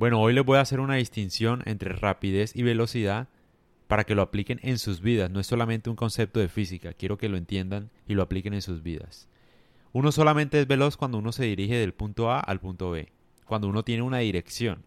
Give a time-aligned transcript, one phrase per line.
[0.00, 3.28] Bueno, hoy les voy a hacer una distinción entre rapidez y velocidad
[3.86, 5.30] para que lo apliquen en sus vidas.
[5.30, 8.62] No es solamente un concepto de física, quiero que lo entiendan y lo apliquen en
[8.62, 9.28] sus vidas.
[9.92, 13.12] Uno solamente es veloz cuando uno se dirige del punto A al punto B,
[13.44, 14.84] cuando uno tiene una dirección.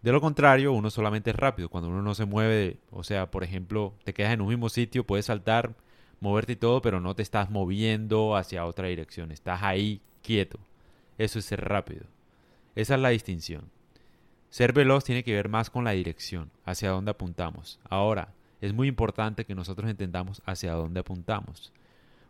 [0.00, 3.44] De lo contrario, uno solamente es rápido, cuando uno no se mueve, o sea, por
[3.44, 5.74] ejemplo, te quedas en un mismo sitio, puedes saltar,
[6.20, 10.58] moverte y todo, pero no te estás moviendo hacia otra dirección, estás ahí quieto.
[11.18, 12.06] Eso es ser rápido.
[12.74, 13.70] Esa es la distinción.
[14.48, 17.80] Ser veloz tiene que ver más con la dirección, hacia dónde apuntamos.
[17.88, 21.72] Ahora, es muy importante que nosotros entendamos hacia dónde apuntamos,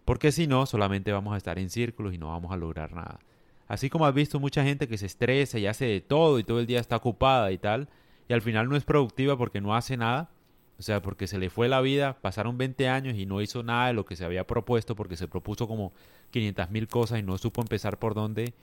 [0.05, 3.21] porque si no, solamente vamos a estar en círculos y no vamos a lograr nada.
[3.69, 6.61] Así como has visto mucha gente que se estresa y hace de todo y todo
[6.61, 7.89] el día está ocupada y tal,
[8.29, 10.31] y al final no es productiva porque no hace nada,
[10.79, 13.89] o sea, porque se le fue la vida, pasaron 20 años y no hizo nada
[13.89, 15.93] de lo que se había propuesto porque se propuso como
[16.31, 18.55] 500 mil cosas y no supo empezar por donde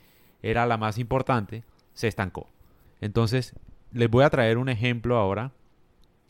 [0.42, 1.64] era la más importante,
[1.98, 2.48] se estancó.
[3.02, 3.56] Entonces,
[3.92, 5.52] les voy a traer un ejemplo ahora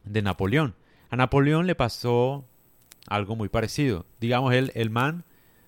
[0.05, 0.75] de Napoleón.
[1.09, 2.45] A Napoleón le pasó
[3.05, 4.05] algo muy parecido.
[4.21, 5.25] Digamos, él, el man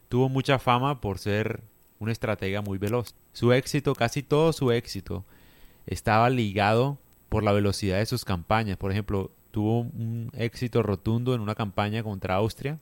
[0.08, 1.64] tuvo mucha fama por ser
[2.00, 3.14] un estratega muy veloz.
[3.34, 5.26] Su éxito, casi todo su éxito,
[5.86, 8.78] estaba ligado por la velocidad de sus campañas.
[8.78, 12.80] Por ejemplo, tuvo un éxito rotundo en una campaña contra Austria.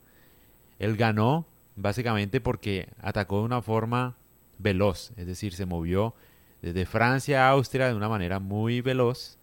[0.77, 4.17] Él ganó básicamente porque atacó de una forma
[4.59, 6.13] veloz, es decir, se movió
[6.61, 9.37] desde Francia a Austria de una manera muy veloz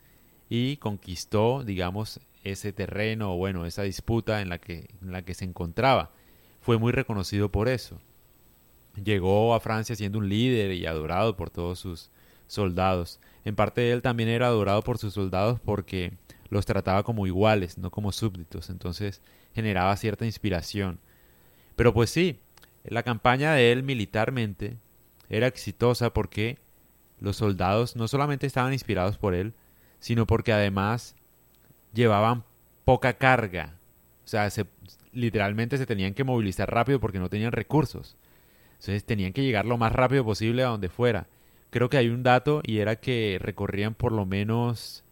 [0.48, 5.34] y conquistó, digamos, ese terreno o bueno, esa disputa en la que, en la que
[5.34, 6.10] se encontraba.
[6.60, 8.00] Fue muy reconocido por eso.
[9.02, 12.10] Llegó a Francia siendo un líder y adorado por todos sus
[12.46, 13.20] soldados.
[13.44, 16.12] En parte él también era adorado por sus soldados porque
[16.48, 18.70] los trataba como iguales, no como súbditos.
[18.70, 19.20] Entonces
[19.54, 21.00] generaba cierta inspiración.
[21.76, 22.40] Pero pues sí,
[22.84, 24.76] la campaña de él militarmente
[25.28, 26.58] era exitosa porque
[27.20, 29.54] los soldados no solamente estaban inspirados por él,
[29.98, 31.16] sino porque además
[31.92, 32.44] llevaban
[32.84, 33.74] poca carga.
[34.24, 34.66] O sea, se,
[35.12, 38.16] literalmente se tenían que movilizar rápido porque no tenían recursos.
[38.72, 41.26] Entonces tenían que llegar lo más rápido posible a donde fuera.
[41.70, 45.04] Creo que hay un dato y era que recorrían por lo menos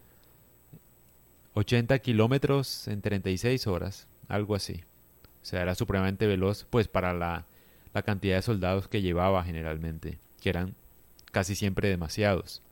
[1.54, 4.84] 80 kilómetros en 36 horas, algo así.
[5.42, 7.46] O sea, era supremamente veloz, pues para la,
[7.94, 10.74] la cantidad de soldados que llevaba generalmente, que eran
[11.32, 12.62] casi siempre demasiados.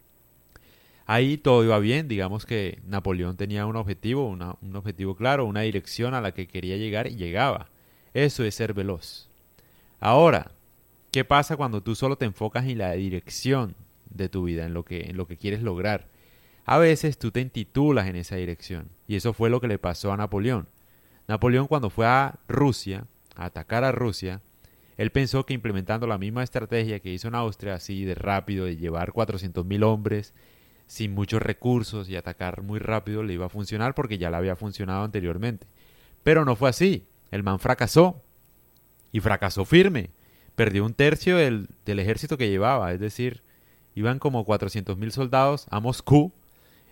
[1.06, 6.14] Ahí todo iba bien, digamos que Napoleón tenía un objetivo, un objetivo claro, una dirección
[6.14, 7.66] a la que quería llegar y llegaba.
[8.14, 9.28] Eso es ser veloz.
[9.98, 10.52] Ahora,
[11.10, 13.74] ¿qué pasa cuando tú solo te enfocas en la dirección
[14.08, 16.06] de tu vida, en lo que, en lo que quieres lograr?
[16.64, 20.12] A veces tú te intitulas en esa dirección, y eso fue lo que le pasó
[20.12, 20.68] a Napoleón.
[21.26, 24.40] Napoleón cuando fue a Rusia, a atacar a Rusia,
[25.00, 28.76] él pensó que implementando la misma estrategia que hizo en Austria, así de rápido, de
[28.76, 30.34] llevar 400.000 hombres
[30.86, 34.56] sin muchos recursos y atacar muy rápido, le iba a funcionar porque ya le había
[34.56, 35.66] funcionado anteriormente.
[36.22, 37.06] Pero no fue así.
[37.30, 38.22] El man fracasó.
[39.10, 40.10] Y fracasó firme.
[40.54, 42.92] Perdió un tercio del, ejército que llevaba.
[42.92, 43.42] Es decir,
[43.94, 46.34] iban como 400.000 soldados a Moscú.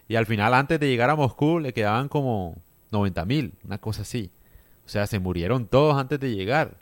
[0.09, 2.57] Y al final, antes de llegar a Moscú, le quedaban como
[2.91, 4.31] 90.000, una cosa así.
[4.87, 6.79] O sea, se murieron todos antes de llegar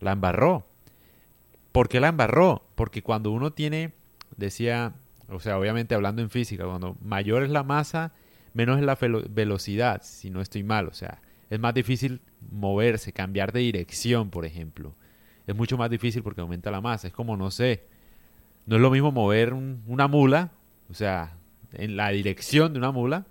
[0.00, 0.66] la embarró.
[1.72, 2.66] ¿Por qué la embarró?
[2.74, 3.92] Porque cuando uno tiene,
[4.36, 4.94] decía,
[5.28, 8.12] o sea, obviamente hablando en física, cuando mayor es la masa,
[8.54, 8.96] menos es la
[9.28, 10.88] velocidad, si no estoy mal.
[10.88, 11.20] O sea,
[11.50, 12.20] es más difícil
[12.50, 14.94] moverse, cambiar de dirección, por ejemplo.
[15.46, 17.08] Es mucho más difícil porque aumenta la masa.
[17.08, 17.84] Es como, no sé,
[18.66, 20.52] no es lo mismo mover una mula,
[20.90, 21.36] o sea,
[21.72, 23.26] en la dirección de una mula,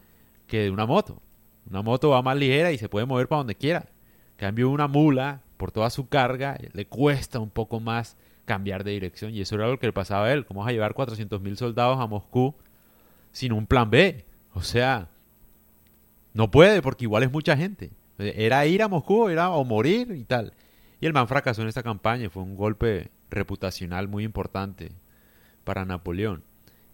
[0.48, 1.22] que de una moto.
[1.70, 3.90] Una moto va más ligera y se puede mover para donde quiera.
[4.38, 9.34] cambio, una mula por toda su carga, le cuesta un poco más cambiar de dirección.
[9.34, 10.46] Y eso era lo que le pasaba a él.
[10.46, 12.56] ¿Cómo vas a llevar 400.000 soldados a Moscú
[13.32, 14.26] sin un plan B?
[14.54, 15.10] O sea,
[16.34, 17.92] no puede porque igual es mucha gente.
[18.18, 20.54] Era ir a Moscú, era o morir y tal.
[21.02, 22.30] Y el man fracasó en esta campaña.
[22.30, 24.92] Fue un golpe reputacional muy importante
[25.64, 26.44] para Napoleón.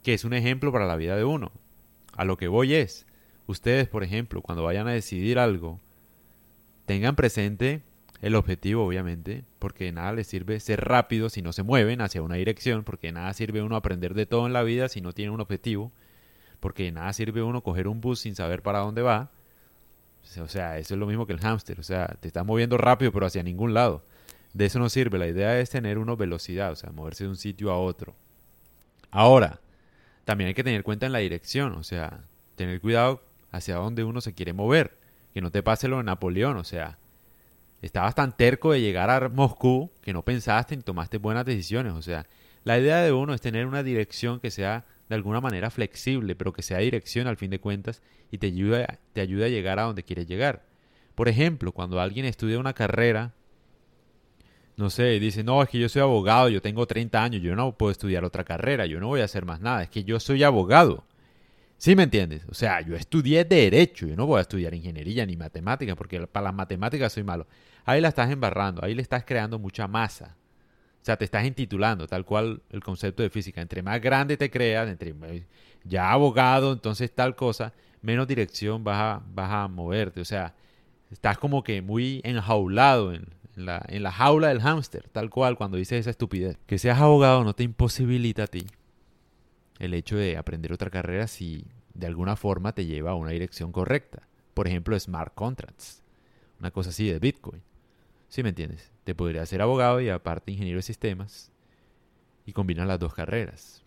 [0.01, 1.51] Que es un ejemplo para la vida de uno.
[2.15, 3.05] A lo que voy es,
[3.45, 5.79] ustedes, por ejemplo, cuando vayan a decidir algo,
[6.85, 7.83] tengan presente
[8.21, 12.35] el objetivo, obviamente, porque nada les sirve ser rápido si no se mueven hacia una
[12.35, 15.41] dirección, porque nada sirve uno aprender de todo en la vida si no tiene un
[15.41, 15.91] objetivo,
[16.59, 19.31] porque nada sirve uno coger un bus sin saber para dónde va.
[20.39, 23.11] O sea, eso es lo mismo que el hámster, o sea, te estás moviendo rápido
[23.11, 24.03] pero hacia ningún lado.
[24.53, 27.37] De eso no sirve, la idea es tener una velocidad, o sea, moverse de un
[27.37, 28.13] sitio a otro.
[29.09, 29.61] Ahora,
[30.25, 32.21] también hay que tener cuenta en la dirección, o sea,
[32.55, 34.97] tener cuidado hacia dónde uno se quiere mover,
[35.33, 36.99] que no te pase lo de Napoleón, o sea,
[37.81, 41.93] estabas tan terco de llegar a Moscú que no pensaste ni tomaste buenas decisiones.
[41.93, 42.27] O sea,
[42.63, 46.53] la idea de uno es tener una dirección que sea de alguna manera flexible, pero
[46.53, 48.01] que sea dirección al fin de cuentas
[48.31, 50.63] y te ayude, te ayude a llegar a donde quieres llegar.
[51.15, 53.33] Por ejemplo, cuando alguien estudia una carrera,
[54.77, 57.77] no sé, dice, no, es que yo soy abogado, yo tengo 30 años, yo no
[57.77, 60.43] puedo estudiar otra carrera, yo no voy a hacer más nada, es que yo soy
[60.43, 61.03] abogado.
[61.81, 62.43] ¿Sí me entiendes?
[62.47, 66.43] O sea, yo estudié derecho, yo no voy a estudiar ingeniería ni matemáticas, porque para
[66.43, 67.47] las matemáticas soy malo.
[67.85, 70.37] Ahí la estás embarrando, ahí le estás creando mucha masa.
[71.01, 73.61] O sea, te estás intitulando, tal cual el concepto de física.
[73.61, 75.15] Entre más grande te creas, entre
[75.83, 77.73] ya abogado, entonces tal cosa,
[78.03, 80.21] menos dirección vas a, vas a moverte.
[80.21, 80.53] O sea,
[81.09, 83.25] estás como que muy enjaulado en,
[83.55, 86.59] la, en la jaula del hámster, tal cual cuando dices esa estupidez.
[86.67, 88.67] Que seas abogado no te imposibilita a ti
[89.81, 93.71] el hecho de aprender otra carrera si de alguna forma te lleva a una dirección
[93.71, 94.27] correcta.
[94.53, 96.03] Por ejemplo, smart contracts,
[96.59, 97.63] una cosa así de Bitcoin.
[98.29, 98.91] ¿Sí me entiendes?
[99.05, 101.51] Te podría ser abogado y aparte ingeniero de sistemas
[102.45, 103.83] y combinar las dos carreras.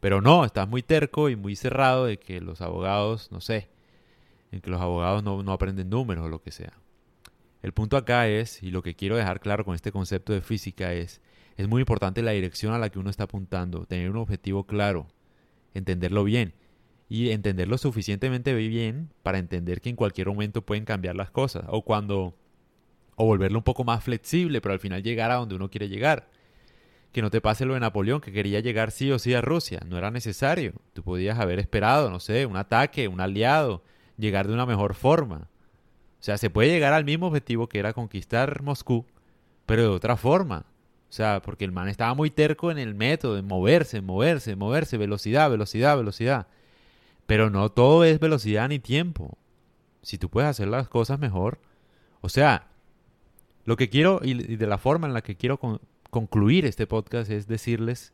[0.00, 3.68] Pero no, estás muy terco y muy cerrado de que los abogados, no sé,
[4.52, 6.72] en que los abogados no, no aprenden números o lo que sea.
[7.62, 10.92] El punto acá es, y lo que quiero dejar claro con este concepto de física
[10.92, 11.20] es,
[11.56, 15.08] es muy importante la dirección a la que uno está apuntando, tener un objetivo claro,
[15.74, 16.54] entenderlo bien
[17.08, 21.82] y entenderlo suficientemente bien para entender que en cualquier momento pueden cambiar las cosas o
[21.82, 22.36] cuando
[23.16, 26.30] o volverlo un poco más flexible, pero al final llegar a donde uno quiere llegar.
[27.12, 29.80] Que no te pase lo de Napoleón, que quería llegar sí o sí a Rusia.
[29.86, 30.74] No era necesario.
[30.92, 33.82] Tú podías haber esperado, no sé, un ataque, un aliado,
[34.16, 35.48] llegar de una mejor forma.
[36.20, 39.06] O sea, se puede llegar al mismo objetivo que era conquistar Moscú,
[39.66, 40.66] pero de otra forma.
[41.08, 44.98] O sea, porque el man estaba muy terco en el método, de moverse, moverse, moverse,
[44.98, 46.46] velocidad, velocidad, velocidad.
[47.26, 49.38] Pero no todo es velocidad ni tiempo.
[50.02, 51.60] Si tú puedes hacer las cosas mejor.
[52.20, 52.66] O sea,
[53.64, 55.60] lo que quiero y de la forma en la que quiero
[56.10, 58.12] concluir este podcast es decirles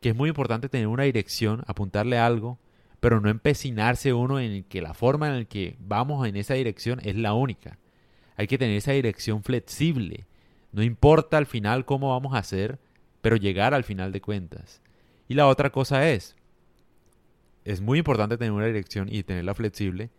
[0.00, 2.58] que es muy importante tener una dirección, apuntarle algo,
[3.00, 7.00] pero no empecinarse uno en que la forma en la que vamos en esa dirección
[7.02, 7.78] es la única.
[8.36, 10.26] Hay que tener esa dirección flexible
[10.72, 12.78] no importa al final cómo vamos a hacer,
[13.20, 14.80] pero llegar al final de cuentas.
[15.28, 16.36] Y la otra cosa es,
[17.64, 20.10] es muy importante tener una dirección y tenerla flexible.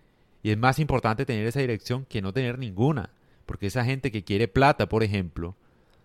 [0.43, 3.11] Y es más importante tener esa dirección que no tener ninguna.
[3.45, 5.55] Porque esa gente que quiere plata, por ejemplo,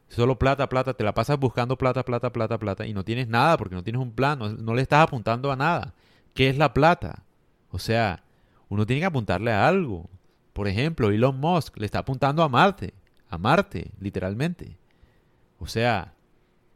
[0.08, 3.56] solo plata, plata, te la pasas buscando plata, plata, plata, plata y no tienes nada
[3.56, 5.94] porque no tienes un plan, no, no le estás apuntando a nada.
[6.36, 7.24] ¿Qué es la plata?
[7.70, 8.22] O sea,
[8.68, 10.08] uno tiene que apuntarle a algo.
[10.52, 12.94] Por ejemplo, Elon Musk le está apuntando a Marte
[13.28, 14.78] a Marte, literalmente.
[15.58, 16.14] O sea,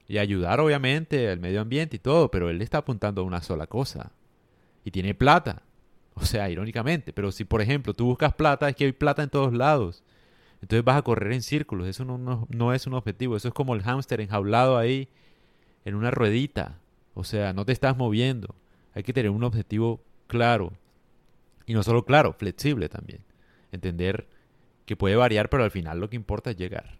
[0.07, 3.67] y ayudar obviamente al medio ambiente y todo, pero él está apuntando a una sola
[3.67, 4.13] cosa.
[4.85, 5.63] Y tiene plata.
[6.15, 9.31] O sea, irónicamente, pero si por ejemplo tú buscas plata, es que hay plata en
[9.31, 10.03] todos lados.
[10.61, 13.75] Entonces vas a correr en círculos, eso no, no es un objetivo, eso es como
[13.75, 15.09] el hámster enjaulado ahí
[15.87, 16.79] en una ruedita.
[17.15, 18.55] O sea, no te estás moviendo.
[18.95, 20.73] Hay que tener un objetivo claro.
[21.67, 23.21] Y no solo claro, flexible también.
[23.73, 24.29] Entender
[24.87, 27.00] que puede variar, pero al final lo que importa es llegar.